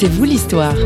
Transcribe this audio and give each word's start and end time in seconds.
C'est 0.00 0.06
vous 0.06 0.22
l'histoire. 0.22 0.76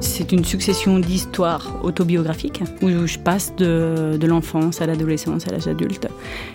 C'est 0.00 0.32
une 0.32 0.44
succession 0.44 0.98
d'histoires 0.98 1.72
autobiographiques 1.84 2.64
où 2.82 2.88
je 3.06 3.18
passe 3.20 3.54
de, 3.54 4.18
l'enfance 4.26 4.80
à 4.80 4.86
l'adolescence, 4.86 5.46
à 5.46 5.52
l'âge 5.52 5.68
adulte, 5.68 6.08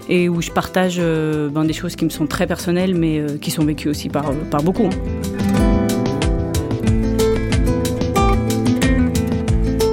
et 0.09 0.27
où 0.27 0.41
je 0.41 0.52
partage 0.52 0.97
euh, 0.99 1.47
ben, 1.47 1.63
des 1.63 1.71
choses 1.71 1.95
qui 1.95 2.04
me 2.04 2.09
sont 2.09 2.27
très 2.27 2.47
personnelles, 2.47 2.95
mais 2.95 3.20
euh, 3.20 3.38
qui 3.38 3.49
sont 3.49 3.63
vécues 3.63 3.88
aussi 3.88 4.09
par, 4.09 4.34
beaucoup. 4.61 4.88
Hein. 4.88 5.46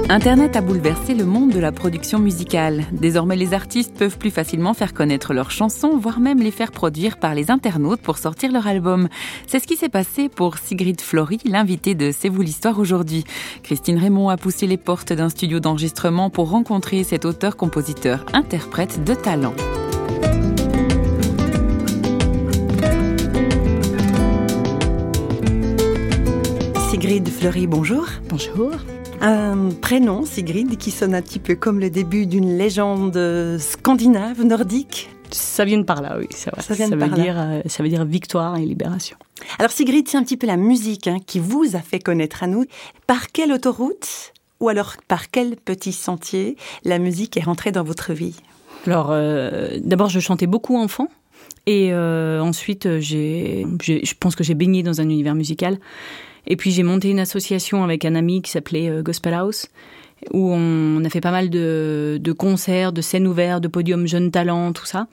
Internet 0.07 0.55
a 0.55 0.61
bouleversé 0.61 1.15
le 1.15 1.25
monde 1.25 1.51
de 1.51 1.59
la 1.59 1.71
production 1.71 2.19
musicale. 2.19 2.83
Désormais, 2.91 3.35
les 3.35 3.55
artistes 3.55 3.97
peuvent 3.97 4.19
plus 4.19 4.29
facilement 4.29 4.75
faire 4.75 4.93
connaître 4.93 5.33
leurs 5.33 5.49
chansons, 5.49 5.97
voire 5.97 6.19
même 6.19 6.39
les 6.39 6.51
faire 6.51 6.71
produire 6.71 7.17
par 7.17 7.33
les 7.33 7.49
internautes 7.49 8.01
pour 8.01 8.19
sortir 8.19 8.51
leur 8.51 8.67
album. 8.67 9.09
C'est 9.47 9.59
ce 9.59 9.65
qui 9.65 9.75
s'est 9.75 9.89
passé 9.89 10.29
pour 10.29 10.59
Sigrid 10.59 11.01
Flory, 11.01 11.39
l'invitée 11.43 11.95
de 11.95 12.11
C'est 12.15 12.29
vous 12.29 12.43
l'histoire 12.43 12.77
aujourd'hui. 12.77 13.23
Christine 13.63 13.97
Raymond 13.97 14.29
a 14.29 14.37
poussé 14.37 14.67
les 14.67 14.77
portes 14.77 15.11
d'un 15.11 15.29
studio 15.29 15.59
d'enregistrement 15.59 16.29
pour 16.29 16.51
rencontrer 16.51 17.03
cet 17.03 17.25
auteur-compositeur-interprète 17.25 19.03
de 19.03 19.15
talent. 19.15 19.55
Sigrid 26.91 27.27
Fleury, 27.27 27.65
bonjour. 27.65 28.05
Bonjour. 28.29 28.71
Un 29.21 29.69
prénom, 29.81 30.25
Sigrid, 30.25 30.77
qui 30.77 30.91
sonne 30.91 31.15
un 31.15 31.21
petit 31.21 31.39
peu 31.39 31.55
comme 31.55 31.79
le 31.79 31.89
début 31.89 32.25
d'une 32.25 32.57
légende 32.57 33.57
scandinave, 33.59 34.43
nordique. 34.43 35.09
Ça 35.31 35.65
vient 35.65 35.79
de 35.79 35.83
par 35.83 36.01
là, 36.01 36.17
oui, 36.19 36.27
c'est 36.29 36.51
vrai. 36.51 36.61
Ça, 36.61 36.73
vient 36.75 36.89
veut 36.89 37.09
dire, 37.09 37.35
euh, 37.37 37.61
ça 37.65 37.83
veut 37.83 37.89
dire 37.89 38.05
victoire 38.05 38.57
et 38.57 38.65
libération. 38.65 39.17
Alors 39.59 39.71
Sigrid, 39.71 40.07
c'est 40.07 40.17
un 40.17 40.23
petit 40.23 40.37
peu 40.37 40.47
la 40.47 40.57
musique 40.57 41.07
hein, 41.07 41.17
qui 41.25 41.39
vous 41.39 41.75
a 41.75 41.79
fait 41.79 41.99
connaître 41.99 42.43
à 42.43 42.47
nous. 42.47 42.65
Par 43.07 43.31
quelle 43.31 43.51
autoroute 43.51 44.33
ou 44.59 44.69
alors 44.69 44.93
par 45.07 45.29
quel 45.31 45.57
petit 45.57 45.91
sentier 45.91 46.55
la 46.83 46.99
musique 46.99 47.37
est 47.37 47.43
rentrée 47.43 47.71
dans 47.71 47.83
votre 47.83 48.13
vie? 48.13 48.35
Alors, 48.87 49.07
euh, 49.11 49.79
d'abord, 49.83 50.09
je 50.09 50.19
chantais 50.19 50.47
beaucoup 50.47 50.77
enfant. 50.77 51.07
Et 51.67 51.93
euh, 51.93 52.39
ensuite, 52.41 52.99
j'ai, 52.99 53.65
je 53.81 54.13
pense 54.19 54.35
que 54.35 54.43
j'ai 54.43 54.53
baigné 54.53 54.83
dans 54.83 55.01
un 55.01 55.05
univers 55.05 55.35
musical. 55.35 55.79
Et 56.47 56.55
puis 56.55 56.71
j'ai 56.71 56.83
monté 56.83 57.09
une 57.09 57.19
association 57.19 57.83
avec 57.83 58.05
un 58.05 58.15
ami 58.15 58.41
qui 58.41 58.51
s'appelait 58.51 58.89
euh, 58.89 59.01
Gospel 59.01 59.33
House, 59.33 59.67
où 60.31 60.51
on 60.53 61.03
a 61.03 61.09
fait 61.09 61.21
pas 61.21 61.31
mal 61.31 61.49
de, 61.49 62.35
concerts, 62.37 62.93
de 62.93 63.01
scènes 63.01 63.27
ouvertes, 63.27 63.63
de 63.63 63.67
podiums 63.67 64.07
jeunes 64.07 64.31
talents, 64.31 64.73
tout 64.73 64.85
ça. 64.85 65.07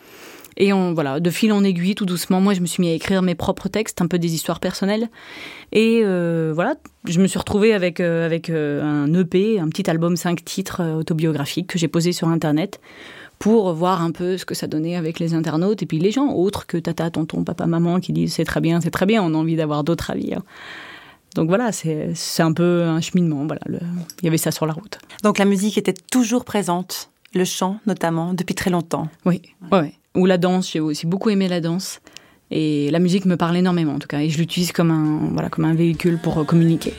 Et 0.58 0.70
voilà, 0.70 1.18
de 1.18 1.30
fil 1.30 1.50
en 1.50 1.64
aiguille, 1.64 1.94
tout 1.94 2.04
doucement, 2.04 2.42
moi, 2.42 2.52
je 2.52 2.60
me 2.60 2.66
suis 2.66 2.82
mis 2.82 2.90
à 2.90 2.92
écrire 2.92 3.22
mes 3.22 3.34
propres 3.34 3.68
textes, 3.68 4.02
un 4.02 4.06
peu 4.06 4.18
des 4.18 4.34
histoires 4.34 4.60
personnelles. 4.60 5.08
Et 5.72 6.02
euh, 6.04 6.52
voilà, 6.54 6.74
je 7.06 7.20
me 7.20 7.26
suis 7.26 7.38
retrouvée 7.38 7.72
avec, 7.72 8.00
euh, 8.00 8.26
avec 8.26 8.50
un 8.50 9.12
EP, 9.14 9.58
un 9.58 9.68
petit 9.70 9.88
album 9.88 10.14
5 10.14 10.44
titres 10.44 10.82
autobiographiques 10.98 11.68
que 11.68 11.78
j'ai 11.78 11.88
posé 11.88 12.12
sur 12.12 12.28
Internet 12.28 12.80
pour 13.42 13.72
voir 13.72 14.02
un 14.02 14.12
peu 14.12 14.38
ce 14.38 14.44
que 14.44 14.54
ça 14.54 14.68
donnait 14.68 14.94
avec 14.94 15.18
les 15.18 15.34
internautes 15.34 15.82
et 15.82 15.86
puis 15.86 15.98
les 15.98 16.12
gens 16.12 16.32
autres 16.32 16.64
que 16.64 16.76
tata, 16.76 17.10
tonton, 17.10 17.42
papa, 17.42 17.66
maman 17.66 17.98
qui 17.98 18.12
disent 18.12 18.34
c'est 18.34 18.44
très 18.44 18.60
bien, 18.60 18.80
c'est 18.80 18.92
très 18.92 19.04
bien, 19.04 19.20
on 19.20 19.34
a 19.34 19.36
envie 19.36 19.56
d'avoir 19.56 19.82
d'autres 19.82 20.12
avis. 20.12 20.32
Hein. 20.32 20.44
Donc 21.34 21.48
voilà, 21.48 21.72
c'est 21.72 22.14
un 22.38 22.52
peu 22.52 22.84
un 22.84 23.00
cheminement. 23.00 23.44
Voilà, 23.44 23.62
il 23.68 24.24
y 24.24 24.28
avait 24.28 24.36
ça 24.36 24.52
sur 24.52 24.64
la 24.64 24.72
route. 24.72 25.00
Donc 25.24 25.38
la 25.38 25.44
musique 25.44 25.76
était 25.76 25.92
toujours 25.92 26.44
présente, 26.44 27.10
le 27.34 27.44
chant 27.44 27.80
notamment, 27.84 28.32
depuis 28.32 28.54
très 28.54 28.70
longtemps. 28.70 29.08
Oui, 29.24 29.42
ouais. 29.72 29.92
ou 30.14 30.26
la 30.26 30.38
danse. 30.38 30.70
J'ai 30.70 30.78
aussi 30.78 31.08
beaucoup 31.08 31.30
aimé 31.30 31.48
la 31.48 31.60
danse. 31.60 32.00
Et 32.52 32.92
la 32.92 33.00
musique 33.00 33.24
me 33.24 33.36
parle 33.36 33.56
énormément 33.56 33.94
en 33.94 33.98
tout 33.98 34.06
cas. 34.06 34.20
Et 34.20 34.30
je 34.30 34.38
l'utilise 34.38 34.70
comme 34.70 34.92
un, 34.92 35.30
voilà, 35.32 35.48
comme 35.48 35.64
un 35.64 35.74
véhicule 35.74 36.20
pour 36.22 36.46
communiquer. 36.46 36.94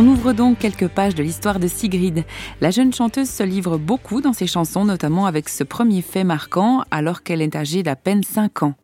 On 0.00 0.06
ouvre 0.06 0.32
donc 0.32 0.60
quelques 0.60 0.86
pages 0.86 1.16
de 1.16 1.24
l'histoire 1.24 1.58
de 1.58 1.66
Sigrid. 1.66 2.22
La 2.60 2.70
jeune 2.70 2.92
chanteuse 2.92 3.28
se 3.28 3.42
livre 3.42 3.78
beaucoup 3.78 4.20
dans 4.20 4.32
ses 4.32 4.46
chansons, 4.46 4.84
notamment 4.84 5.26
avec 5.26 5.48
ce 5.48 5.64
premier 5.64 6.02
fait 6.02 6.22
marquant 6.22 6.84
alors 6.92 7.24
qu'elle 7.24 7.42
est 7.42 7.56
âgée 7.56 7.82
d'à 7.82 7.96
peine 7.96 8.22
5 8.22 8.62
ans. 8.62 8.74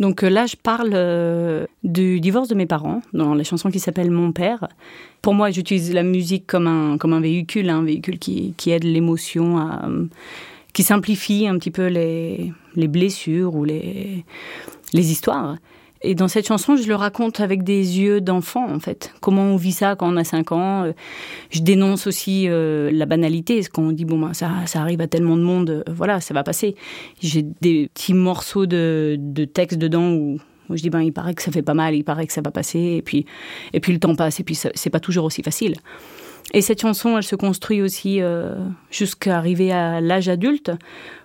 Donc 0.00 0.24
euh, 0.24 0.28
là, 0.28 0.46
je 0.46 0.56
parle 0.56 0.90
euh, 0.94 1.66
du 1.84 2.18
divorce 2.18 2.48
de 2.48 2.56
mes 2.56 2.66
parents 2.66 3.00
dans 3.12 3.32
la 3.32 3.44
chanson 3.44 3.70
qui 3.70 3.78
s'appelle 3.78 4.10
Mon 4.10 4.32
père. 4.32 4.66
Pour 5.22 5.34
moi, 5.34 5.52
j'utilise 5.52 5.94
la 5.94 6.02
musique 6.02 6.48
comme 6.48 6.66
un, 6.66 6.98
comme 6.98 7.12
un 7.12 7.20
véhicule, 7.20 7.70
un 7.70 7.84
véhicule 7.84 8.18
qui, 8.18 8.52
aide 8.66 8.82
l'émotion 8.82 9.58
à. 9.58 9.88
qui 10.72 10.82
simplifie 10.82 11.46
un 11.46 11.58
petit 11.58 11.70
peu 11.70 11.86
les, 11.86 12.52
les 12.74 12.88
blessures 12.88 13.54
ou 13.54 13.62
les, 13.62 14.24
les 14.92 15.12
histoires. 15.12 15.58
Et 16.06 16.14
dans 16.14 16.28
cette 16.28 16.46
chanson, 16.46 16.76
je 16.76 16.86
le 16.86 16.94
raconte 16.94 17.40
avec 17.40 17.64
des 17.64 17.98
yeux 17.98 18.20
d'enfant, 18.20 18.72
en 18.72 18.78
fait. 18.78 19.12
Comment 19.20 19.42
on 19.42 19.56
vit 19.56 19.72
ça 19.72 19.96
quand 19.96 20.12
on 20.12 20.16
a 20.16 20.22
5 20.22 20.52
ans. 20.52 20.84
Euh, 20.84 20.92
je 21.50 21.62
dénonce 21.62 22.06
aussi 22.06 22.48
euh, 22.48 22.92
la 22.92 23.06
banalité. 23.06 23.60
ce 23.62 23.70
qu'on 23.70 23.90
dit, 23.90 24.04
bon, 24.04 24.16
ben, 24.20 24.32
ça, 24.32 24.50
ça 24.66 24.80
arrive 24.80 25.00
à 25.00 25.08
tellement 25.08 25.36
de 25.36 25.42
monde, 25.42 25.70
euh, 25.70 25.82
voilà, 25.88 26.20
ça 26.20 26.32
va 26.32 26.44
passer. 26.44 26.76
J'ai 27.20 27.42
des 27.42 27.90
petits 27.92 28.14
morceaux 28.14 28.66
de, 28.66 29.16
de 29.18 29.44
texte 29.44 29.78
dedans 29.78 30.12
où, 30.12 30.38
je 30.70 30.80
dis, 30.80 30.90
ben, 30.90 31.00
il 31.00 31.12
paraît 31.12 31.34
que 31.34 31.42
ça 31.42 31.50
fait 31.50 31.62
pas 31.62 31.74
mal, 31.74 31.96
il 31.96 32.04
paraît 32.04 32.28
que 32.28 32.32
ça 32.32 32.40
va 32.40 32.52
passer. 32.52 32.78
Et 32.78 33.02
puis, 33.02 33.26
et 33.72 33.80
puis 33.80 33.92
le 33.92 33.98
temps 33.98 34.14
passe, 34.14 34.38
et 34.38 34.44
puis 34.44 34.54
c'est 34.54 34.90
pas 34.90 35.00
toujours 35.00 35.24
aussi 35.24 35.42
facile. 35.42 35.74
Et 36.54 36.60
cette 36.60 36.80
chanson, 36.80 37.16
elle 37.16 37.24
se 37.24 37.34
construit 37.34 37.82
aussi 37.82 38.20
jusqu'à 38.92 39.38
arriver 39.38 39.72
à 39.72 40.00
l'âge 40.00 40.28
adulte, 40.28 40.70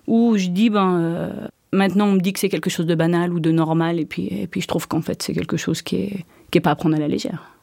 où 0.07 0.37
je 0.37 0.47
dis, 0.47 0.71
ben, 0.71 1.49
Maintenant, 1.73 2.07
on 2.07 2.13
me 2.13 2.19
dit 2.19 2.33
que 2.33 2.39
c'est 2.39 2.49
quelque 2.49 2.69
chose 2.69 2.85
de 2.85 2.95
banal 2.95 3.33
ou 3.33 3.39
de 3.39 3.51
normal, 3.51 3.99
et 3.99 4.05
puis, 4.05 4.27
et 4.27 4.47
puis 4.47 4.61
je 4.61 4.67
trouve 4.67 4.87
qu'en 4.87 5.01
fait, 5.01 5.21
c'est 5.21 5.33
quelque 5.33 5.57
chose 5.57 5.81
qui 5.81 5.95
est, 5.97 6.25
qui 6.51 6.57
est 6.57 6.61
pas 6.61 6.71
à 6.71 6.75
prendre 6.75 6.95
à 6.95 6.99
la 6.99 7.07
légère. 7.07 7.60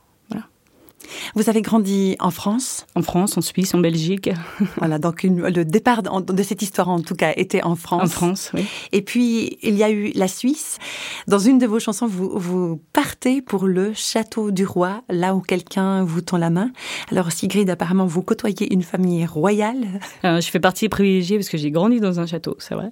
Vous 1.35 1.49
avez 1.49 1.63
grandi 1.63 2.17
en 2.21 2.31
France 2.31 2.87
En 2.95 3.03
France, 3.03 3.37
en 3.37 3.41
Suisse, 3.41 3.75
en 3.75 3.79
Belgique. 3.79 4.31
voilà, 4.77 4.99
donc 4.99 5.23
le 5.23 5.65
départ 5.65 6.03
de, 6.03 6.43
cette 6.43 6.63
histoire, 6.63 6.89
en 6.89 7.01
tout 7.01 7.15
cas, 7.15 7.33
était 7.37 7.63
en 7.63 7.77
France. 7.77 8.03
En 8.03 8.07
France, 8.07 8.51
oui. 8.55 8.65
Et 8.93 9.03
puis, 9.03 9.59
il 9.63 9.75
y 9.75 9.83
a 9.83 9.91
eu 9.91 10.13
la 10.15 10.29
Suisse. 10.29 10.79
Dans 11.27 11.39
une 11.39 11.59
de 11.59 11.67
vos 11.67 11.79
chansons, 11.79 12.07
vous, 12.07 12.39
vous 12.39 12.81
partez 12.93 13.43
pour 13.43 13.67
le 13.67 13.93
château 13.95 14.51
du 14.51 14.65
roi, 14.65 15.03
là 15.09 15.35
où 15.35 15.41
quelqu'un 15.41 16.05
vous 16.05 16.21
tend 16.21 16.39
la 16.39 16.51
main. 16.51 16.71
Alors, 17.11 17.33
Sigrid, 17.33 17.69
apparemment, 17.71 18.07
vous 18.07 18.23
côtoyez 18.23 18.73
une 18.73 18.83
famille 18.83 19.25
royale. 19.27 20.01
Euh, 20.25 20.41
je 20.41 20.51
fais 20.51 20.61
partie 20.61 20.89
privilégiée 20.89 21.37
parce 21.37 21.49
que 21.49 21.59
j'ai 21.59 21.71
grandi 21.71 22.01
dans 22.01 22.21
un 22.21 22.27
château, 22.27 22.57
c'est 22.59 22.75
vrai. 22.75 22.91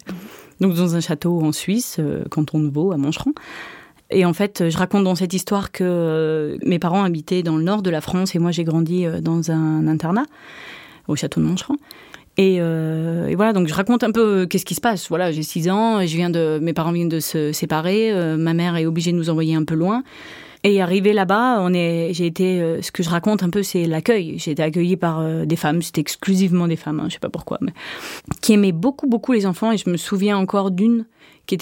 Donc, 0.60 0.74
dans 0.74 0.94
un 0.94 1.00
château 1.00 1.40
en 1.42 1.52
Suisse, 1.52 1.96
euh, 1.98 2.24
canton 2.30 2.60
de 2.60 2.68
Vaud, 2.68 2.92
à 2.92 2.96
Mancheron. 2.96 3.32
Et 4.10 4.24
en 4.24 4.32
fait, 4.32 4.68
je 4.68 4.78
raconte 4.78 5.04
dans 5.04 5.14
cette 5.14 5.34
histoire 5.34 5.72
que 5.72 5.82
euh, 5.84 6.58
mes 6.64 6.78
parents 6.78 7.02
habitaient 7.02 7.42
dans 7.42 7.56
le 7.56 7.64
nord 7.64 7.82
de 7.82 7.90
la 7.90 8.00
France 8.00 8.34
et 8.34 8.38
moi 8.38 8.52
j'ai 8.52 8.64
grandi 8.64 9.04
euh, 9.04 9.20
dans 9.20 9.50
un 9.50 9.86
internat 9.88 10.26
au 11.08 11.16
château 11.16 11.40
de 11.40 11.46
Moncheron. 11.46 11.76
Euh, 12.38 13.26
et, 13.26 13.34
voilà, 13.34 13.52
donc 13.52 13.66
je 13.66 13.74
raconte 13.74 14.04
un 14.04 14.12
peu 14.12 14.46
qu'est-ce 14.46 14.66
qui 14.66 14.74
se 14.74 14.80
passe. 14.80 15.08
Voilà, 15.08 15.32
j'ai 15.32 15.42
6 15.42 15.70
ans, 15.70 16.06
je 16.06 16.16
viens 16.16 16.30
de, 16.30 16.58
mes 16.60 16.72
parents 16.72 16.92
viennent 16.92 17.08
de 17.08 17.20
se 17.20 17.52
séparer, 17.52 18.12
ma 18.36 18.52
mère 18.52 18.76
est 18.76 18.86
obligée 18.86 19.12
de 19.12 19.16
nous 19.16 19.30
envoyer 19.30 19.54
un 19.54 19.64
peu 19.64 19.74
loin. 19.74 20.02
Et 20.64 20.80
arrivé 20.82 21.12
là-bas, 21.12 21.58
on 21.60 21.72
est, 21.72 22.12
j'ai 22.12 22.26
été, 22.26 22.80
ce 22.82 22.90
que 22.90 23.02
je 23.02 23.10
raconte 23.10 23.42
un 23.42 23.50
peu, 23.50 23.62
c'est 23.62 23.86
l'accueil. 23.86 24.38
J'ai 24.38 24.52
été 24.52 24.62
accueillie 24.62 24.96
par 24.96 25.22
des 25.46 25.56
femmes, 25.56 25.82
c'était 25.82 26.00
exclusivement 26.00 26.66
des 26.66 26.76
femmes, 26.76 27.00
hein, 27.00 27.06
je 27.08 27.14
sais 27.14 27.20
pas 27.20 27.28
pourquoi, 27.28 27.58
mais 27.60 27.72
qui 28.40 28.54
aimaient 28.54 28.72
beaucoup, 28.72 29.06
beaucoup 29.06 29.32
les 29.32 29.46
enfants. 29.46 29.72
Et 29.72 29.78
je 29.78 29.88
me 29.88 29.96
souviens 29.96 30.36
encore 30.36 30.70
d'une 30.70 31.06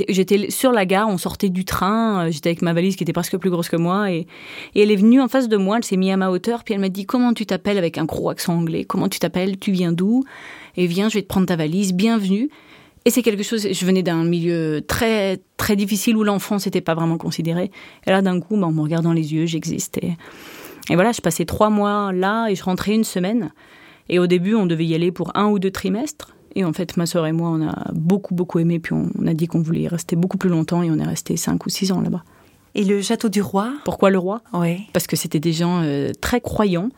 j'étais 0.08 0.50
sur 0.50 0.72
la 0.72 0.86
gare, 0.86 1.08
on 1.08 1.18
sortait 1.18 1.48
du 1.48 1.64
train, 1.64 2.26
euh, 2.26 2.30
j'étais 2.30 2.50
avec 2.50 2.62
ma 2.62 2.72
valise 2.72 2.96
qui 2.96 3.02
était 3.02 3.12
presque 3.12 3.36
plus 3.36 3.50
grosse 3.50 3.68
que 3.68 3.76
moi 3.76 4.10
et, 4.10 4.26
elle 4.74 4.90
est 4.90 4.96
venue 4.96 5.20
en 5.20 5.28
face 5.28 5.48
de 5.48 5.56
moi, 5.56 5.78
elle 5.78 5.84
s'est 5.84 5.96
mise 5.96 6.12
à 6.12 6.16
ma 6.16 6.30
hauteur, 6.30 6.64
puis 6.64 6.74
elle 6.74 6.80
m'a 6.80 6.88
dit 6.88 7.06
comment 7.06 7.32
tu 7.32 7.46
t'appelles 7.46 7.78
avec 7.78 7.98
un 7.98 8.04
gros 8.04 8.30
accent 8.30 8.54
anglais, 8.54 8.84
comment 8.84 9.08
tu 9.08 9.18
t'appelles, 9.18 9.58
tu 9.58 9.72
viens 9.72 9.92
d'où? 9.92 10.24
Et 10.76 10.86
viens, 10.86 11.08
je 11.08 11.14
vais 11.14 11.22
te 11.22 11.28
prendre 11.28 11.46
ta 11.46 11.56
valise, 11.56 11.92
bienvenue. 11.92 12.50
Et 13.06 13.10
c'est 13.10 13.22
quelque 13.22 13.42
chose, 13.42 13.68
je 13.70 13.86
venais 13.86 14.02
d'un 14.02 14.24
milieu 14.24 14.82
très 14.86 15.40
très 15.58 15.76
difficile 15.76 16.16
où 16.16 16.24
l'enfance 16.24 16.64
n'était 16.64 16.80
pas 16.80 16.94
vraiment 16.94 17.18
considérée. 17.18 17.70
Et 18.06 18.10
là, 18.10 18.22
d'un 18.22 18.40
coup, 18.40 18.56
bah, 18.56 18.66
en 18.66 18.72
me 18.72 18.80
regardant 18.80 19.12
les 19.12 19.34
yeux, 19.34 19.44
j'existais. 19.44 20.16
Et 20.90 20.94
voilà, 20.94 21.12
je 21.12 21.20
passais 21.20 21.44
trois 21.44 21.70
mois 21.70 22.12
là 22.12 22.48
et 22.48 22.54
je 22.54 22.64
rentrais 22.64 22.94
une 22.94 23.04
semaine. 23.04 23.52
Et 24.08 24.18
au 24.18 24.26
début, 24.26 24.54
on 24.54 24.66
devait 24.66 24.86
y 24.86 24.94
aller 24.94 25.12
pour 25.12 25.36
un 25.36 25.48
ou 25.48 25.58
deux 25.58 25.70
trimestres. 25.70 26.34
Et 26.54 26.64
en 26.64 26.72
fait, 26.72 26.96
ma 26.96 27.04
soeur 27.04 27.26
et 27.26 27.32
moi, 27.32 27.50
on 27.50 27.66
a 27.66 27.90
beaucoup, 27.92 28.34
beaucoup 28.34 28.58
aimé. 28.58 28.78
Puis 28.78 28.94
on, 28.94 29.26
a 29.26 29.34
dit 29.34 29.48
qu'on 29.48 29.60
voulait 29.60 29.82
y 29.82 29.88
rester 29.88 30.16
beaucoup 30.16 30.38
plus 30.38 30.50
longtemps 30.50 30.82
et 30.82 30.90
on 30.90 30.98
est 30.98 31.04
resté 31.04 31.36
5 31.36 31.64
ou 31.66 31.68
6 31.68 31.92
ans 31.92 32.00
là-bas. 32.00 32.22
Et 32.74 32.84
le 32.84 33.02
château 33.02 33.28
du 33.28 33.42
roi? 33.42 33.72
Pourquoi 33.84 34.10
le 34.10 34.18
roi? 34.18 34.40
Oui. 34.52 34.82
Parce 34.92 35.06
que 35.06 35.16
c'était 35.16 35.40
des 35.40 35.52
gens 35.52 35.82
euh, 35.82 36.10
très 36.20 36.40
croyants. 36.40 36.90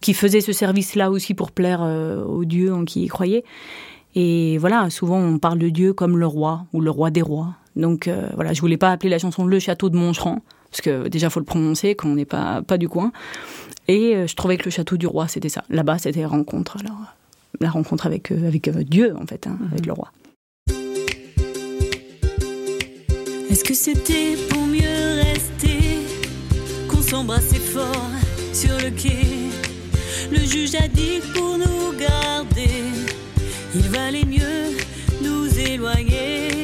qui 0.00 0.14
faisait 0.14 0.40
ce 0.40 0.52
service-là 0.52 1.10
aussi 1.10 1.34
pour 1.34 1.50
plaire 1.50 1.80
aux 1.80 2.44
dieux 2.44 2.72
en 2.72 2.84
qui 2.84 3.02
il 3.02 3.08
croyait. 3.08 3.44
Et 4.14 4.58
voilà, 4.58 4.90
souvent 4.90 5.18
on 5.18 5.38
parle 5.38 5.58
de 5.58 5.68
Dieu 5.68 5.92
comme 5.92 6.18
le 6.18 6.26
roi 6.26 6.66
ou 6.72 6.80
le 6.80 6.90
roi 6.90 7.10
des 7.10 7.22
rois. 7.22 7.54
Donc 7.76 8.10
voilà, 8.34 8.52
je 8.52 8.60
voulais 8.60 8.76
pas 8.76 8.90
appeler 8.90 9.10
la 9.10 9.18
chanson 9.18 9.46
Le 9.46 9.58
Château 9.60 9.88
de 9.88 9.96
Moncheran, 9.96 10.42
parce 10.70 10.80
que 10.80 11.06
déjà 11.08 11.30
faut 11.30 11.38
le 11.38 11.46
prononcer 11.46 11.94
quand 11.94 12.08
on 12.08 12.14
n'est 12.14 12.24
pas, 12.24 12.62
pas 12.62 12.76
du 12.78 12.88
coin. 12.88 13.12
Et 13.86 14.26
je 14.26 14.34
trouvais 14.34 14.56
que 14.56 14.64
le 14.64 14.70
Château 14.70 14.96
du 14.96 15.06
Roi, 15.06 15.28
c'était 15.28 15.48
ça. 15.48 15.62
Là-bas, 15.70 15.98
c'était 15.98 16.24
rencontre. 16.24 16.76
Alors, 16.80 17.14
la 17.60 17.70
rencontre 17.70 18.06
avec, 18.06 18.30
avec 18.30 18.70
Dieu, 18.88 19.14
en 19.20 19.26
fait, 19.26 19.46
hein, 19.46 19.58
avec 19.70 19.80
mhm. 19.80 19.86
le 19.86 19.92
roi. 19.92 20.12
Est-ce 23.50 23.64
que 23.64 23.74
c'était 23.74 24.36
pour 24.50 24.66
mieux 24.66 25.22
rester 25.22 26.00
qu'on 26.88 27.02
s'embrassait 27.02 27.56
fort 27.56 28.10
sur 28.52 28.76
le 28.78 28.90
quai? 28.90 29.26
Le 30.30 30.38
juge 30.38 30.74
a 30.74 30.86
dit 30.86 31.20
pour 31.34 31.56
nous 31.56 31.98
garder, 31.98 32.27
il 33.74 33.88
valait 33.88 34.24
mieux 34.24 34.76
nous 35.22 35.58
éloigner. 35.58 36.57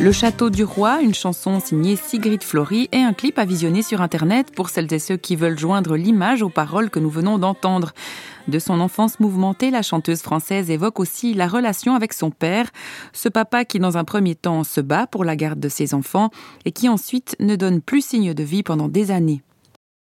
Le 0.00 0.12
Château 0.12 0.48
du 0.48 0.62
Roi, 0.62 1.00
une 1.02 1.12
chanson 1.12 1.58
signée 1.58 1.96
Sigrid 1.96 2.44
Flory 2.44 2.88
et 2.92 3.02
un 3.02 3.12
clip 3.12 3.36
à 3.36 3.44
visionner 3.44 3.82
sur 3.82 4.00
Internet 4.00 4.54
pour 4.54 4.70
celles 4.70 4.92
et 4.94 5.00
ceux 5.00 5.16
qui 5.16 5.34
veulent 5.34 5.58
joindre 5.58 5.96
l'image 5.96 6.40
aux 6.40 6.50
paroles 6.50 6.88
que 6.88 7.00
nous 7.00 7.10
venons 7.10 7.36
d'entendre. 7.36 7.92
De 8.46 8.60
son 8.60 8.78
enfance 8.78 9.18
mouvementée, 9.18 9.72
la 9.72 9.82
chanteuse 9.82 10.22
française 10.22 10.70
évoque 10.70 11.00
aussi 11.00 11.34
la 11.34 11.48
relation 11.48 11.96
avec 11.96 12.12
son 12.12 12.30
père, 12.30 12.70
ce 13.12 13.28
papa 13.28 13.64
qui 13.64 13.80
dans 13.80 13.98
un 13.98 14.04
premier 14.04 14.36
temps 14.36 14.62
se 14.62 14.80
bat 14.80 15.08
pour 15.08 15.24
la 15.24 15.34
garde 15.34 15.58
de 15.58 15.68
ses 15.68 15.94
enfants 15.94 16.30
et 16.64 16.70
qui 16.70 16.88
ensuite 16.88 17.34
ne 17.40 17.56
donne 17.56 17.80
plus 17.80 18.04
signe 18.04 18.34
de 18.34 18.42
vie 18.44 18.62
pendant 18.62 18.86
des 18.86 19.10
années 19.10 19.42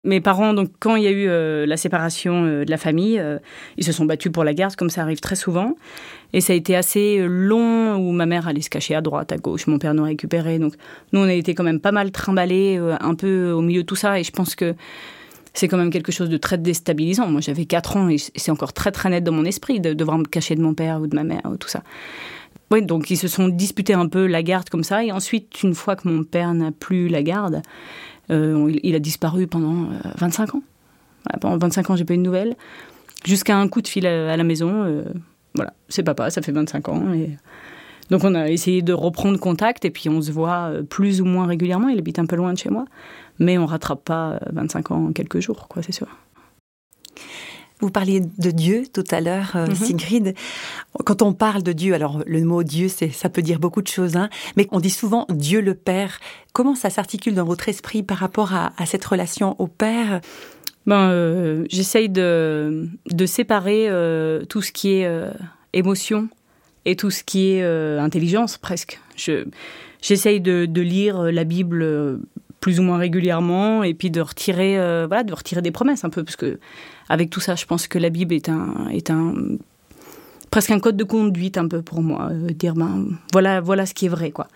mes 0.06 0.20
parents, 0.20 0.54
donc 0.54 0.70
quand 0.78 0.96
il 0.96 1.02
y 1.02 1.06
a 1.06 1.10
eu 1.10 1.28
euh, 1.28 1.66
la 1.66 1.76
séparation 1.76 2.44
euh, 2.44 2.64
de 2.64 2.70
la 2.70 2.76
famille, 2.76 3.18
euh, 3.18 3.38
ils 3.76 3.84
se 3.84 3.92
sont 3.92 4.04
battus 4.04 4.32
pour 4.32 4.44
la 4.44 4.54
garde, 4.54 4.76
comme 4.76 4.88
ça 4.88 5.02
arrive 5.02 5.20
très 5.20 5.36
souvent. 5.36 5.76
Et 6.32 6.40
ça 6.40 6.52
a 6.52 6.56
été 6.56 6.76
assez 6.76 7.24
long 7.28 7.96
où 7.96 8.12
ma 8.12 8.26
mère 8.26 8.48
allait 8.48 8.60
se 8.60 8.70
cacher 8.70 8.94
à 8.94 9.00
droite, 9.00 9.32
à 9.32 9.36
gauche, 9.36 9.66
mon 9.66 9.78
père 9.78 9.94
nous 9.94 10.04
récupérait. 10.04 10.58
Donc 10.58 10.74
nous, 11.12 11.20
on 11.20 11.24
a 11.24 11.32
été 11.32 11.54
quand 11.54 11.64
même 11.64 11.80
pas 11.80 11.92
mal 11.92 12.10
trimballés 12.10 12.78
un 13.00 13.14
peu 13.14 13.50
au 13.52 13.60
milieu 13.60 13.82
de 13.82 13.86
tout 13.86 13.96
ça. 13.96 14.18
Et 14.18 14.24
je 14.24 14.32
pense 14.32 14.54
que 14.54 14.74
c'est 15.54 15.68
quand 15.68 15.78
même 15.78 15.90
quelque 15.90 16.12
chose 16.12 16.28
de 16.28 16.36
très 16.36 16.58
déstabilisant. 16.58 17.28
Moi, 17.28 17.40
j'avais 17.40 17.64
4 17.64 17.96
ans 17.96 18.08
et 18.08 18.16
c'est 18.18 18.50
encore 18.50 18.72
très 18.72 18.90
très 18.90 19.08
net 19.08 19.24
dans 19.24 19.32
mon 19.32 19.44
esprit 19.44 19.80
de 19.80 19.94
devoir 19.94 20.18
me 20.18 20.24
cacher 20.24 20.56
de 20.56 20.62
mon 20.62 20.74
père 20.74 21.00
ou 21.00 21.06
de 21.06 21.14
ma 21.14 21.24
mère 21.24 21.42
ou 21.44 21.56
tout 21.56 21.68
ça. 21.68 21.82
Donc 22.70 23.10
ils 23.10 23.16
se 23.16 23.28
sont 23.28 23.48
disputés 23.48 23.94
un 23.94 24.08
peu 24.08 24.26
la 24.26 24.42
garde 24.42 24.68
comme 24.68 24.84
ça. 24.84 25.04
Et 25.04 25.12
ensuite, 25.12 25.62
une 25.62 25.74
fois 25.74 25.96
que 25.96 26.08
mon 26.08 26.24
père 26.24 26.52
n'a 26.54 26.72
plus 26.72 27.08
la 27.08 27.22
garde, 27.22 27.62
euh, 28.30 28.72
il, 28.82 28.94
a 28.94 28.98
disparu 28.98 29.46
pendant 29.46 29.88
25 30.16 30.54
euh, 30.54 30.58
ans. 30.58 30.62
pendant 31.40 31.58
25 31.58 31.90
ans, 31.90 31.96
j'ai 31.96 32.04
pas 32.04 32.14
eu 32.14 32.18
de 32.18 32.22
nouvelles. 32.22 32.56
Jusqu'à 33.24 33.56
un 33.56 33.68
coup 33.68 33.82
de 33.82 33.88
fil 33.88 34.06
à, 34.06 34.36
la 34.36 34.44
maison. 34.44 34.84
Euh, 34.84 35.04
voilà, 35.54 35.72
c'est 35.88 36.02
papa, 36.02 36.30
ça 36.30 36.42
fait 36.42 36.52
25 36.52 36.88
ans. 36.88 37.02
Donc 38.10 38.22
on 38.22 38.34
a 38.34 38.50
essayé 38.50 38.82
de 38.82 38.92
reprendre 38.92 39.38
contact 39.38 39.84
et 39.84 39.90
puis 39.90 40.08
on 40.08 40.20
se 40.20 40.30
voit 40.30 40.70
plus 40.88 41.20
ou 41.20 41.24
moins 41.24 41.46
régulièrement. 41.46 41.88
Il 41.88 41.98
habite 41.98 42.18
un 42.18 42.26
peu 42.26 42.36
loin 42.36 42.52
de 42.52 42.58
chez 42.58 42.70
moi, 42.70 42.84
mais 43.38 43.58
on 43.58 43.66
rattrape 43.66 44.04
pas 44.04 44.38
25 44.52 44.90
ans 44.90 45.06
en 45.06 45.12
quelques 45.12 45.40
jours, 45.40 45.66
quoi, 45.68 45.82
c'est 45.82 45.92
sûr. 45.92 46.06
Vous 47.80 47.90
parliez 47.90 48.20
de 48.20 48.50
Dieu 48.50 48.84
tout 48.90 49.04
à 49.10 49.20
l'heure, 49.20 49.52
euh, 49.54 49.66
mhm. 49.66 49.74
Sigrid. 49.74 50.34
Quand 51.04 51.20
on 51.20 51.34
parle 51.34 51.62
de 51.62 51.72
Dieu, 51.72 51.94
alors 51.94 52.22
le 52.26 52.42
mot 52.42 52.62
Dieu, 52.62 52.88
ça 52.88 53.28
peut 53.28 53.42
dire 53.42 53.58
beaucoup 53.58 53.82
de 53.82 53.88
choses, 53.88 54.16
hein, 54.16 54.30
mais 54.56 54.66
on 54.70 54.80
dit 54.80 54.90
souvent 54.90 55.26
Dieu 55.28 55.60
le 55.60 55.74
Père. 55.74 56.18
Comment 56.54 56.74
ça 56.74 56.88
s'articule 56.88 57.34
dans 57.34 57.44
votre 57.44 57.68
esprit 57.68 58.02
par 58.02 58.16
rapport 58.16 58.54
à, 58.54 58.72
cette 58.86 59.04
relation 59.04 59.60
au 59.60 59.66
Père? 59.66 60.22
Ben, 60.86 61.10
euh, 61.10 61.66
J'essaye 61.68 62.08
de, 62.08 62.88
de 63.10 63.26
séparer 63.26 63.88
euh, 63.88 64.44
tout 64.46 64.62
ce 64.62 64.72
qui 64.72 64.94
est 64.94 65.10
émotion 65.74 66.28
et 66.86 66.96
tout 66.96 67.10
ce 67.10 67.24
qui 67.24 67.50
est 67.50 67.62
intelligence, 67.98 68.56
presque. 68.56 69.00
Je, 69.16 69.44
j'essaye 70.00 70.40
de, 70.40 70.64
de 70.64 70.80
lire 70.80 71.24
la 71.24 71.44
Bible 71.44 72.20
plus 72.66 72.80
ou 72.80 72.82
moins 72.82 72.98
régulièrement 72.98 73.84
et 73.84 73.94
puis 73.94 74.10
de 74.10 74.20
retirer, 74.20 74.74
voilà, 75.06 75.22
de 75.22 75.32
retirer 75.32 75.62
des 75.62 75.70
promesses 75.70 76.02
un 76.02 76.10
peu, 76.10 76.24
parce 76.24 76.34
que 76.34 76.58
avec 77.08 77.30
tout 77.30 77.38
ça, 77.38 77.54
je 77.54 77.64
pense 77.64 77.86
que 77.86 77.96
la 77.96 78.10
Bible 78.10 78.34
est 78.34 78.48
un, 78.48 78.88
est 78.90 79.08
un 79.08 79.34
presque 80.50 80.70
un 80.70 80.80
code 80.80 80.96
de 80.96 81.04
conduite 81.04 81.58
un 81.58 81.68
peu 81.68 81.82
pour 81.82 82.02
moi, 82.02 82.30
euh, 82.32 82.48
dire 82.48 82.74
ben 82.74 83.06
voilà 83.32 83.60
voilà 83.60 83.86
ce 83.86 83.94
qui 83.94 84.06
est 84.06 84.08
vrai 84.08 84.30
quoi. 84.32 84.48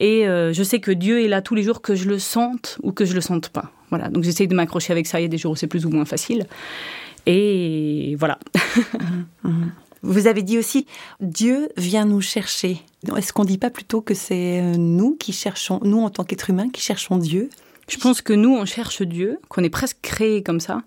Et 0.00 0.26
euh, 0.26 0.52
je 0.52 0.62
sais 0.62 0.80
que 0.80 0.90
Dieu 0.90 1.22
est 1.22 1.28
là 1.28 1.42
tous 1.42 1.54
les 1.54 1.62
jours 1.62 1.82
que 1.82 1.94
je 1.94 2.08
le 2.08 2.18
sente 2.18 2.78
ou 2.82 2.92
que 2.92 3.04
je 3.04 3.14
le 3.14 3.20
sente 3.20 3.48
pas. 3.48 3.70
Voilà, 3.90 4.08
donc 4.08 4.24
j'essaye 4.24 4.48
de 4.48 4.54
m'accrocher 4.54 4.92
avec 4.92 5.06
ça. 5.06 5.20
Il 5.20 5.24
y 5.24 5.26
a 5.26 5.28
des 5.28 5.36
jours 5.36 5.52
où 5.52 5.56
c'est 5.56 5.66
plus 5.66 5.84
ou 5.84 5.90
moins 5.90 6.04
facile. 6.04 6.46
Et 7.26 8.16
voilà. 8.18 8.38
Mhm. 9.44 9.72
Vous 10.06 10.26
avez 10.26 10.42
dit 10.42 10.58
aussi, 10.58 10.86
Dieu 11.20 11.70
vient 11.78 12.04
nous 12.04 12.20
chercher. 12.20 12.82
Est-ce 13.16 13.32
qu'on 13.32 13.44
ne 13.44 13.48
dit 13.48 13.56
pas 13.56 13.70
plutôt 13.70 14.02
que 14.02 14.12
c'est 14.12 14.60
euh, 14.60 14.76
nous 14.76 15.16
qui 15.16 15.32
cherchons, 15.32 15.80
nous 15.82 16.02
en 16.02 16.10
tant 16.10 16.24
qu'êtres 16.24 16.50
humains, 16.50 16.68
qui 16.68 16.82
cherchons 16.82 17.16
Dieu? 17.16 17.48
Je 17.88 17.96
pense 17.96 18.20
que 18.20 18.34
nous, 18.34 18.54
on 18.54 18.66
cherche 18.66 19.00
Dieu, 19.00 19.38
qu'on 19.48 19.64
est 19.64 19.70
presque 19.70 19.96
créé 20.02 20.42
comme 20.42 20.60
ça. 20.60 20.82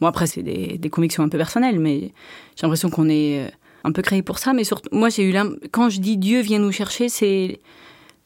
Bon, 0.00 0.06
après, 0.06 0.28
c'est 0.28 0.44
des, 0.44 0.90
convictions 0.90 1.24
un 1.24 1.28
peu 1.28 1.38
personnelles, 1.38 1.80
mais 1.80 2.12
j'ai 2.54 2.62
l'impression 2.62 2.88
qu'on 2.88 3.08
est 3.08 3.46
euh, 3.46 3.50
un 3.82 3.90
peu 3.90 4.00
créé 4.00 4.22
pour 4.22 4.38
ça. 4.38 4.52
Mais 4.52 4.62
surtout, 4.62 4.90
moi, 4.92 5.08
j'ai 5.08 5.28
eu 5.28 5.34
quand 5.72 5.90
je 5.90 5.98
dis 5.98 6.16
Dieu 6.16 6.40
vient 6.40 6.60
nous 6.60 6.72
chercher, 6.72 7.08
c'est 7.08 7.58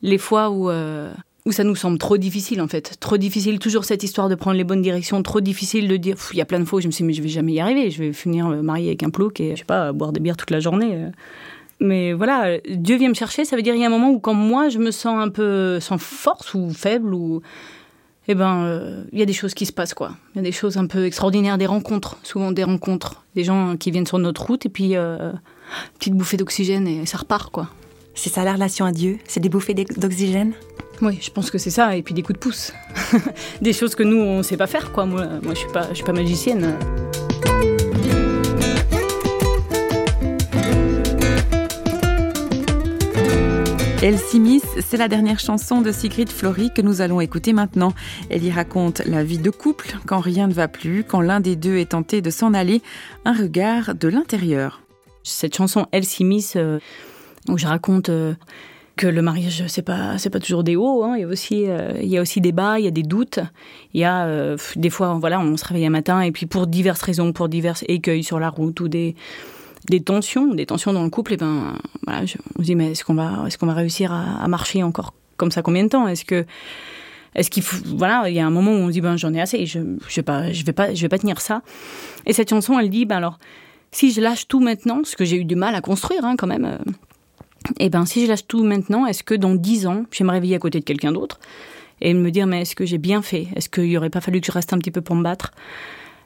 les 0.02 0.18
fois 0.18 0.50
où, 0.50 0.68
euh, 0.68 1.14
où 1.46 1.52
ça 1.52 1.64
nous 1.64 1.76
semble 1.76 1.96
trop 1.96 2.18
difficile 2.18 2.60
en 2.60 2.68
fait. 2.68 2.96
Trop 3.00 3.16
difficile, 3.16 3.58
toujours 3.58 3.84
cette 3.84 4.02
histoire 4.02 4.28
de 4.28 4.34
prendre 4.34 4.56
les 4.56 4.64
bonnes 4.64 4.82
directions, 4.82 5.22
trop 5.22 5.40
difficile 5.40 5.88
de 5.88 5.96
dire, 5.96 6.16
il 6.32 6.38
y 6.38 6.42
a 6.42 6.44
plein 6.44 6.60
de 6.60 6.64
fois, 6.64 6.80
je 6.80 6.88
me 6.88 6.92
suis 6.92 7.02
dit, 7.02 7.06
mais 7.06 7.12
je 7.14 7.22
vais 7.22 7.28
jamais 7.28 7.52
y 7.52 7.60
arriver, 7.60 7.90
je 7.90 8.02
vais 8.02 8.12
finir 8.12 8.48
euh, 8.48 8.62
mariée 8.62 8.88
avec 8.88 9.02
un 9.02 9.10
plouc 9.10 9.40
et 9.40 9.52
je 9.52 9.60
sais 9.60 9.64
pas, 9.64 9.92
boire 9.92 10.12
des 10.12 10.20
bières 10.20 10.36
toute 10.36 10.50
la 10.50 10.60
journée. 10.60 10.90
Euh. 10.92 11.10
Mais 11.78 12.12
voilà, 12.12 12.58
Dieu 12.68 12.96
vient 12.96 13.08
me 13.08 13.14
chercher, 13.14 13.44
ça 13.44 13.54
veut 13.54 13.62
dire 13.62 13.74
il 13.74 13.80
y 13.80 13.84
a 13.84 13.86
un 13.86 13.90
moment 13.90 14.10
où 14.10 14.18
quand 14.18 14.34
moi 14.34 14.68
je 14.68 14.78
me 14.78 14.90
sens 14.90 15.18
un 15.18 15.28
peu 15.28 15.78
sans 15.80 15.98
force 15.98 16.54
ou 16.54 16.70
faible 16.70 17.14
ou 17.14 17.42
eh 18.28 18.34
ben, 18.34 18.64
euh, 18.64 19.04
il 19.12 19.18
y 19.18 19.22
a 19.22 19.26
des 19.26 19.32
choses 19.32 19.54
qui 19.54 19.66
se 19.66 19.72
passent, 19.72 19.94
quoi. 19.94 20.16
Il 20.34 20.38
y 20.38 20.40
a 20.40 20.42
des 20.42 20.52
choses 20.52 20.76
un 20.78 20.86
peu 20.86 21.04
extraordinaires, 21.04 21.58
des 21.58 21.66
rencontres, 21.66 22.18
souvent 22.22 22.50
des 22.50 22.64
rencontres, 22.64 23.24
des 23.36 23.44
gens 23.44 23.76
qui 23.76 23.90
viennent 23.90 24.06
sur 24.06 24.18
notre 24.18 24.46
route 24.46 24.66
et 24.66 24.68
puis 24.68 24.96
euh, 24.96 25.32
petite 25.98 26.14
bouffée 26.14 26.36
d'oxygène 26.36 26.88
et 26.88 27.06
ça 27.06 27.18
repart, 27.18 27.52
quoi. 27.52 27.68
C'est 28.14 28.30
ça 28.30 28.42
la 28.44 28.54
relation 28.54 28.84
à 28.84 28.92
Dieu 28.92 29.18
C'est 29.28 29.40
des 29.40 29.50
bouffées 29.50 29.74
d'oxygène? 29.74 30.54
Oui, 31.02 31.18
je 31.20 31.30
pense 31.30 31.50
que 31.50 31.58
c'est 31.58 31.70
ça, 31.70 31.94
et 31.96 32.02
puis 32.02 32.14
des 32.14 32.22
coups 32.22 32.38
de 32.38 32.42
pouce. 32.42 32.72
des 33.60 33.72
choses 33.72 33.94
que 33.94 34.02
nous, 34.02 34.16
on 34.16 34.38
ne 34.38 34.42
sait 34.42 34.56
pas 34.56 34.66
faire, 34.66 34.92
quoi. 34.92 35.04
Moi, 35.04 35.26
moi 35.42 35.54
je 35.54 35.60
suis 35.60 35.72
pas, 35.72 35.88
je 35.90 35.94
suis 35.94 36.04
pas 36.04 36.12
magicienne. 36.12 36.74
Elsie 44.02 44.40
Miss, 44.40 44.62
c'est 44.86 44.96
la 44.96 45.08
dernière 45.08 45.40
chanson 45.40 45.80
de 45.80 45.90
Sigrid 45.90 46.28
Flory 46.28 46.70
que 46.72 46.80
nous 46.80 47.00
allons 47.00 47.20
écouter 47.20 47.52
maintenant. 47.52 47.92
Elle 48.30 48.44
y 48.44 48.52
raconte 48.52 49.00
la 49.04 49.24
vie 49.24 49.38
de 49.38 49.50
couple 49.50 49.96
quand 50.06 50.20
rien 50.20 50.46
ne 50.46 50.52
va 50.52 50.68
plus, 50.68 51.02
quand 51.02 51.20
l'un 51.20 51.40
des 51.40 51.56
deux 51.56 51.76
est 51.78 51.90
tenté 51.90 52.22
de 52.22 52.30
s'en 52.30 52.54
aller, 52.54 52.82
un 53.24 53.32
regard 53.32 53.94
de 53.94 54.08
l'intérieur. 54.08 54.82
Cette 55.24 55.56
chanson 55.56 55.86
Elsie 55.92 56.24
Miss, 56.24 56.54
euh, 56.56 56.78
où 57.48 57.58
je 57.58 57.66
raconte 57.66 58.08
euh, 58.08 58.34
que 58.96 59.06
le 59.06 59.22
mariage 59.22 59.64
c'est 59.68 59.82
pas 59.82 60.18
c'est 60.18 60.30
pas 60.30 60.40
toujours 60.40 60.64
des 60.64 60.76
hauts, 60.76 61.04
hein. 61.04 61.16
il 61.16 61.20
y 61.20 61.24
a 61.24 61.28
aussi 61.28 61.64
euh, 61.66 61.92
il 62.00 62.08
y 62.08 62.18
a 62.18 62.22
aussi 62.22 62.40
des 62.40 62.52
bas, 62.52 62.78
il 62.78 62.84
y 62.84 62.88
a 62.88 62.90
des 62.90 63.02
doutes, 63.02 63.40
il 63.92 64.00
y 64.00 64.04
a 64.04 64.56
des 64.76 64.90
fois 64.90 65.18
voilà 65.20 65.38
on 65.40 65.56
se 65.56 65.64
réveille 65.64 65.86
un 65.86 65.90
matin 65.90 66.20
et 66.22 66.32
puis 66.32 66.46
pour 66.46 66.66
diverses 66.66 67.02
raisons, 67.02 67.32
pour 67.32 67.48
divers 67.48 67.76
écueils 67.88 68.24
sur 68.24 68.40
la 68.40 68.48
route 68.48 68.80
ou 68.80 68.88
des 68.88 69.14
des 69.88 70.00
tensions, 70.00 70.54
des 70.54 70.66
tensions 70.66 70.92
dans 70.92 71.04
le 71.04 71.10
couple, 71.10 71.34
et 71.34 71.36
ben 71.36 71.76
voilà, 72.04 72.22
on 72.56 72.60
se 72.60 72.64
dit 72.64 72.74
mais 72.74 72.92
est-ce 72.92 73.04
qu'on 73.04 73.14
va, 73.14 73.44
est-ce 73.46 73.58
qu'on 73.58 73.66
va 73.66 73.74
réussir 73.74 74.12
à, 74.12 74.46
marcher 74.48 74.82
encore 74.82 75.14
comme 75.36 75.50
ça 75.50 75.62
combien 75.62 75.84
de 75.84 75.88
temps? 75.88 76.08
Est-ce 76.08 76.24
que 76.24 76.44
est-ce 77.34 77.50
qu'il 77.50 77.62
voilà, 77.62 78.28
il 78.28 78.34
y 78.34 78.40
a 78.40 78.46
un 78.46 78.50
moment 78.50 78.72
où 78.72 78.76
on 78.76 78.88
se 78.88 78.92
dit 78.92 79.00
ben 79.00 79.16
j'en 79.16 79.32
ai 79.34 79.40
assez, 79.40 79.66
je 79.66 79.80
je 80.08 80.16
vais 80.16 80.22
pas 80.22 80.52
je 80.52 80.64
vais 80.64 80.72
pas 80.72 80.94
je 80.94 81.02
vais 81.02 81.08
pas 81.08 81.18
tenir 81.18 81.40
ça. 81.40 81.62
Et 82.26 82.32
cette 82.32 82.50
chanson, 82.50 82.78
elle 82.78 82.90
dit 82.90 83.04
ben 83.04 83.16
alors 83.16 83.38
si 83.92 84.10
je 84.10 84.20
lâche 84.20 84.48
tout 84.48 84.60
maintenant, 84.60 85.00
ce 85.04 85.16
que 85.16 85.24
j'ai 85.24 85.36
eu 85.36 85.44
du 85.44 85.56
mal 85.56 85.74
à 85.74 85.80
construire 85.80 86.24
hein, 86.24 86.34
quand 86.36 86.46
même. 86.46 86.64
euh, 86.64 86.78
eh 87.78 87.88
ben 87.88 88.06
si 88.06 88.24
je 88.24 88.28
lâche 88.28 88.46
tout 88.46 88.64
maintenant, 88.64 89.06
est-ce 89.06 89.22
que 89.22 89.34
dans 89.34 89.54
dix 89.54 89.86
ans, 89.86 90.04
je 90.10 90.18
vais 90.18 90.24
me 90.24 90.32
réveiller 90.32 90.56
à 90.56 90.58
côté 90.58 90.80
de 90.80 90.84
quelqu'un 90.84 91.12
d'autre 91.12 91.38
et 92.00 92.12
me 92.14 92.30
dire 92.30 92.46
mais 92.46 92.62
est-ce 92.62 92.74
que 92.74 92.84
j'ai 92.84 92.98
bien 92.98 93.22
fait? 93.22 93.48
Est-ce 93.56 93.68
qu'il 93.68 93.86
y 93.86 93.96
aurait 93.96 94.10
pas 94.10 94.20
fallu 94.20 94.40
que 94.40 94.46
je 94.46 94.52
reste 94.52 94.72
un 94.72 94.78
petit 94.78 94.90
peu 94.90 95.00
pour 95.00 95.16
me 95.16 95.22
battre? 95.22 95.52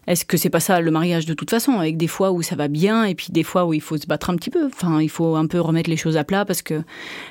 Est-ce 0.06 0.24
que 0.24 0.36
c'est 0.36 0.50
pas 0.50 0.60
ça 0.60 0.80
le 0.80 0.90
mariage 0.90 1.26
de 1.26 1.34
toute 1.34 1.50
façon, 1.50 1.72
avec 1.72 1.96
des 1.96 2.08
fois 2.08 2.32
où 2.32 2.42
ça 2.42 2.56
va 2.56 2.68
bien 2.68 3.04
et 3.04 3.14
puis 3.14 3.28
des 3.30 3.42
fois 3.42 3.66
où 3.66 3.74
il 3.74 3.80
faut 3.80 3.96
se 3.96 4.06
battre 4.06 4.30
un 4.30 4.36
petit 4.36 4.50
peu? 4.50 4.66
Enfin, 4.66 5.00
il 5.00 5.10
faut 5.10 5.36
un 5.36 5.46
peu 5.46 5.60
remettre 5.60 5.90
les 5.90 5.96
choses 5.96 6.16
à 6.16 6.24
plat 6.24 6.44
parce 6.44 6.62
que 6.62 6.82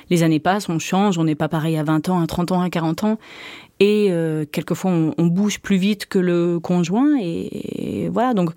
les 0.08 0.22
années 0.22 0.38
passent, 0.38 0.68
on 0.68 0.78
change, 0.78 1.18
on 1.18 1.24
n'est 1.24 1.34
pas 1.34 1.48
pareil 1.48 1.76
à 1.76 1.82
20 1.82 2.08
ans, 2.08 2.22
à 2.22 2.26
30 2.26 2.52
ans, 2.52 2.62
à 2.62 2.70
40 2.70 3.04
ans. 3.04 3.18
Et 3.80 4.08
euh, 4.10 4.44
quelquefois, 4.50 4.92
on, 5.16 5.26
bouge 5.26 5.58
plus 5.58 5.76
vite 5.76 6.06
que 6.06 6.18
le 6.18 6.60
conjoint. 6.60 7.18
et 7.18 8.08
voilà, 8.12 8.34
donc 8.34 8.50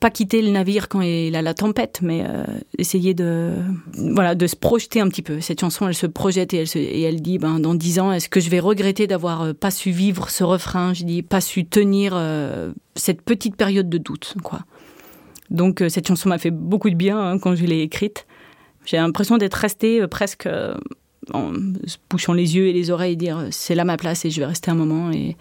pas 0.00 0.10
quitter 0.10 0.42
le 0.42 0.50
navire 0.50 0.88
quand 0.88 1.00
il 1.00 1.34
a 1.36 1.42
la 1.42 1.54
tempête, 1.54 2.00
mais 2.02 2.24
euh, 2.26 2.44
essayer 2.78 3.14
de 3.14 3.52
voilà 3.92 4.34
de 4.34 4.46
se 4.46 4.56
projeter 4.56 5.00
un 5.00 5.08
petit 5.08 5.22
peu. 5.22 5.40
Cette 5.40 5.60
chanson, 5.60 5.88
elle 5.88 5.94
se 5.94 6.06
projette 6.06 6.54
et 6.54 6.58
elle, 6.58 6.68
et 6.76 7.02
elle 7.02 7.22
dit, 7.22 7.38
ben 7.38 7.60
dans 7.60 7.74
dix 7.74 7.98
ans, 7.98 8.12
est-ce 8.12 8.28
que 8.28 8.40
je 8.40 8.50
vais 8.50 8.60
regretter 8.60 9.06
d'avoir 9.06 9.42
euh, 9.42 9.52
pas 9.52 9.70
su 9.70 9.90
vivre 9.90 10.30
ce 10.30 10.44
refrain? 10.44 10.92
Je 10.94 11.04
dis 11.04 11.22
pas 11.22 11.40
su 11.40 11.64
tenir 11.64 12.12
euh, 12.14 12.72
cette 12.94 13.22
petite 13.22 13.56
période 13.56 13.88
de 13.88 13.98
doute, 13.98 14.34
quoi. 14.42 14.60
Donc 15.50 15.84
cette 15.88 16.08
chanson 16.08 16.30
m'a 16.30 16.38
fait 16.38 16.50
beaucoup 16.50 16.88
de 16.88 16.94
bien 16.94 17.18
hein, 17.18 17.38
quand 17.38 17.54
je 17.54 17.64
l'ai 17.64 17.82
écrite. 17.82 18.26
J'ai 18.86 18.96
l'impression 18.96 19.36
d'être 19.36 19.54
restée 19.54 20.06
presque 20.08 20.48
en 21.32 21.52
se 21.86 21.96
bouchant 22.10 22.32
les 22.32 22.56
yeux 22.56 22.66
et 22.66 22.72
les 22.72 22.90
oreilles 22.90 23.12
et 23.12 23.16
dire 23.16 23.46
c'est 23.50 23.74
là 23.74 23.84
ma 23.84 23.96
place 23.96 24.24
et 24.24 24.30
je 24.30 24.40
vais 24.40 24.46
rester 24.46 24.70
un 24.70 24.74
moment 24.74 25.10
et 25.10 25.36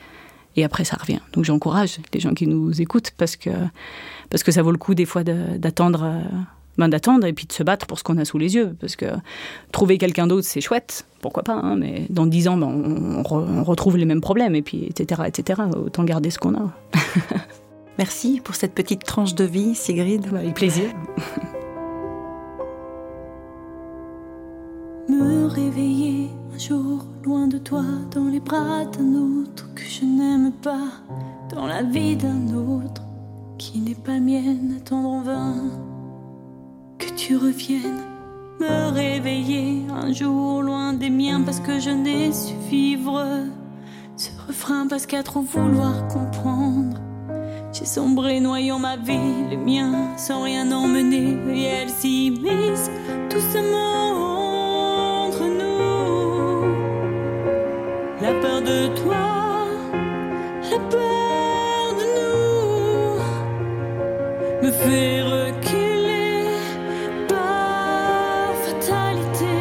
et 0.56 0.64
après 0.64 0.84
ça 0.84 0.98
revient. 1.00 1.20
Donc 1.34 1.46
j'encourage 1.46 1.98
les 2.14 2.20
gens 2.20 2.34
qui 2.34 2.48
nous 2.48 2.82
écoutent 2.82 3.12
parce 3.18 3.36
que 3.36 3.50
parce 4.30 4.44
que 4.44 4.52
ça 4.52 4.62
vaut 4.62 4.72
le 4.72 4.78
coup 4.78 4.96
des 4.96 5.06
fois 5.06 5.24
d'attendre 5.24 6.04
euh, 6.04 6.22
ben 6.78 6.90
d'attendre 6.90 7.26
et 7.28 7.34
puis 7.34 7.46
de 7.46 7.54
se 7.54 7.64
battre 7.64 7.86
pour 7.86 8.00
ce 8.00 8.04
qu'on 8.04 8.18
a 8.18 8.26
sous 8.26 8.38
les 8.38 8.56
yeux. 8.56 8.76
Parce 8.80 8.96
que 8.96 9.06
trouver 9.72 9.98
quelqu'un 9.98 10.28
d'autre 10.28 10.48
c'est 10.48 10.62
chouette. 10.62 11.06
Pourquoi 11.22 11.44
pas 11.44 11.54
hein, 11.54 11.76
mais 11.76 12.06
dans 12.10 12.26
dix 12.26 12.48
ans 12.48 12.58
ben, 12.58 12.68
on, 12.68 13.64
retrouve 13.64 13.98
les 13.98 14.06
mêmes 14.06 14.22
problèmes 14.22 14.56
et 14.56 14.62
puis 14.62 14.86
etc 14.86 15.22
etc 15.26 15.62
autant 15.76 16.04
garder 16.04 16.30
ce 16.30 16.40
qu'on 16.40 16.56
a. 16.56 16.72
Merci 17.98 18.42
pour 18.44 18.56
cette 18.56 18.74
petite 18.74 19.04
tranche 19.04 19.36
de 19.36 19.44
vie 19.44 19.76
Sigrid. 19.76 20.26
Avec 20.36 20.56
plaisir 20.56 20.90
loin 27.34 27.48
de 27.48 27.58
toi, 27.58 27.84
dans 28.12 28.26
les 28.26 28.40
bras 28.40 28.86
d'un 28.86 29.16
autre 29.16 29.68
que 29.74 29.82
je 29.82 30.06
n'aime 30.06 30.52
pas, 30.52 31.02
dans 31.50 31.66
la 31.66 31.82
vie 31.82 32.16
d'un 32.16 32.54
autre 32.54 33.02
qui 33.58 33.80
n'est 33.80 33.96
pas 33.96 34.20
mienne, 34.20 34.76
attendre 34.78 35.10
en 35.10 35.22
vain 35.22 35.56
que 37.00 37.10
tu 37.16 37.36
reviennes, 37.36 38.04
me 38.60 38.92
réveiller 38.94 39.82
un 39.90 40.14
jour 40.14 40.62
loin 40.62 40.94
des 40.94 41.10
miens 41.10 41.42
parce 41.42 41.60
que 41.60 41.80
je 41.80 41.90
n'ai 41.90 42.32
su 42.32 42.54
vivre 42.70 43.26
ce 44.16 44.30
refrain 44.48 44.86
parce 44.88 45.08
qu'à 45.08 45.24
trop 45.24 45.42
vouloir 45.42 46.08
comprendre. 46.10 47.00
J'ai 47.72 47.86
sombré 47.86 48.42
noyant 48.42 48.78
ma 48.78 48.96
vie, 48.96 49.48
les 49.50 49.58
miens, 49.58 50.16
sans 50.18 50.44
rien 50.44 50.72
emmener, 50.72 51.36
et 51.52 51.64
elles 51.64 51.90
s'y 51.90 52.30
misent 52.30 52.92
doucement. 53.32 54.23
De 58.64 58.88
toi, 59.02 59.66
la 60.72 60.80
peur 60.90 61.96
de 62.00 62.06
nous 62.18 63.20
me 64.64 64.72
fait 64.72 65.22
reculer 65.22 66.48
par 67.28 68.54
fatalité, 68.64 69.58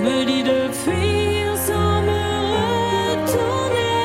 me 0.00 0.24
dit 0.24 0.42
de 0.42 0.60
fuir 0.72 1.56
sans 1.56 2.02
me 2.08 2.24
retourner, 3.12 3.96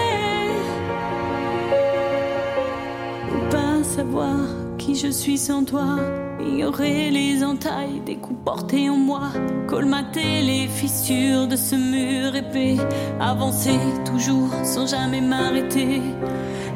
pas 3.50 3.84
savoir 3.84 4.40
qui 4.78 4.96
je 4.96 5.08
suis 5.08 5.38
sans 5.38 5.64
toi 5.64 6.00
ignorer 6.40 7.12
les 7.12 7.44
entailles 7.44 8.02
des 8.06 8.17
coups 8.28 8.44
portés 8.44 8.90
en 8.90 8.98
moi, 8.98 9.30
colmater 9.68 10.42
les 10.42 10.68
fissures 10.68 11.48
de 11.48 11.56
ce 11.56 11.76
mur 11.76 12.36
épais, 12.36 12.76
avancer 13.20 13.80
toujours 14.06 14.50
sans 14.64 14.88
jamais 14.88 15.22
m'arrêter. 15.22 16.02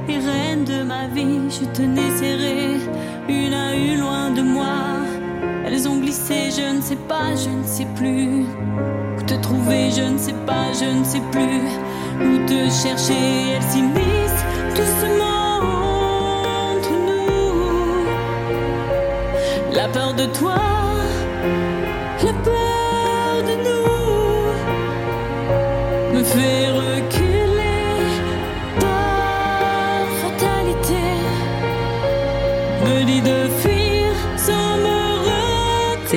Les 0.07 0.17
reines 0.17 0.63
de 0.63 0.83
ma 0.83 1.07
vie, 1.07 1.49
je 1.49 1.65
tenais 1.77 2.11
serré, 2.17 2.77
une 3.27 3.53
à 3.53 3.75
une 3.75 3.99
loin 3.99 4.31
de 4.31 4.41
moi. 4.41 4.77
Elles 5.65 5.87
ont 5.87 5.97
glissé, 5.97 6.51
je 6.51 6.75
ne 6.77 6.81
sais 6.81 7.01
pas, 7.07 7.35
je 7.35 7.49
ne 7.49 7.63
sais 7.65 7.87
plus. 7.95 8.45
Où 9.17 9.21
te 9.23 9.35
trouver, 9.35 9.91
je 9.91 10.03
ne 10.03 10.17
sais 10.17 10.39
pas, 10.45 10.65
je 10.73 10.85
ne 10.85 11.03
sais 11.03 11.23
plus. 11.31 11.63
Où 12.25 12.45
te 12.45 12.69
chercher, 12.81 13.55
elles 13.55 13.63
s'immiscent 13.63 14.45
doucement. 14.75 15.31
La 19.73 19.87
peur 19.87 20.13
de 20.13 20.25
toi, 20.25 20.55
fait 26.33 27.00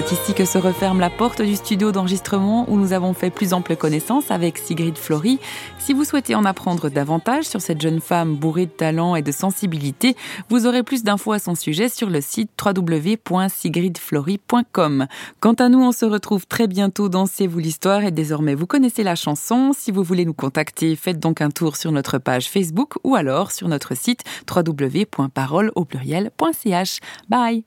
C'est 0.06 0.16
ici 0.16 0.34
que 0.34 0.44
se 0.44 0.58
referme 0.58 1.00
la 1.00 1.08
porte 1.08 1.40
du 1.40 1.56
studio 1.56 1.90
d'enregistrement 1.90 2.66
où 2.68 2.76
nous 2.76 2.92
avons 2.92 3.14
fait 3.14 3.30
plus 3.30 3.54
ample 3.54 3.75
connaissance 3.75 4.30
avec 4.30 4.58
Sigrid 4.58 4.99
Flory. 4.99 5.38
Si 5.78 5.94
vous 5.94 6.04
souhaitez 6.04 6.34
en 6.34 6.44
apprendre 6.44 6.90
davantage 6.90 7.46
sur 7.46 7.62
cette 7.62 7.80
jeune 7.80 8.00
femme 8.00 8.37
bourrée 8.37 8.66
de 8.66 8.70
talent 8.70 9.16
et 9.16 9.23
de 9.23 9.32
sensibilité, 9.32 10.14
vous 10.50 10.66
aurez 10.66 10.82
plus 10.82 11.04
d'infos 11.04 11.32
à 11.32 11.38
son 11.38 11.54
sujet 11.54 11.88
sur 11.88 12.11
le 12.11 12.20
site 12.20 12.50
www.sigridflory.com. 12.62 15.06
Quant 15.40 15.54
à 15.54 15.70
nous, 15.70 15.82
on 15.82 15.92
se 15.92 16.04
retrouve 16.04 16.46
très 16.46 16.66
bientôt 16.66 17.08
dans 17.08 17.25
C'est 17.25 17.46
vous 17.46 17.61
l'histoire 17.61 18.04
et 18.04 18.11
désormais 18.11 18.54
vous 18.54 18.66
connaissez 18.66 19.04
la 19.04 19.14
chanson. 19.14 19.73
Si 19.75 19.90
vous 19.90 20.02
voulez 20.02 20.26
nous 20.26 20.34
contacter, 20.34 20.96
faites 20.96 21.18
donc 21.18 21.40
un 21.40 21.49
tour 21.49 21.76
sur 21.76 21.92
notre 21.92 22.18
page 22.18 22.50
Facebook 22.50 22.96
ou 23.04 23.14
alors 23.14 23.52
sur 23.52 23.68
notre 23.68 23.96
site 23.96 24.20
www.parole 24.54 25.73
au 25.75 25.87
pluriel.ch. 25.87 27.00
Bye! 27.30 27.64